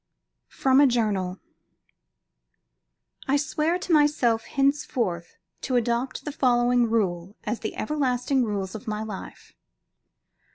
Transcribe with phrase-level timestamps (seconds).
[0.49, 1.39] FROM A JOURNAL
[3.27, 8.87] I swear to myself henceforth to adopt the following rules as the everlasting rules of
[8.87, 9.53] my life....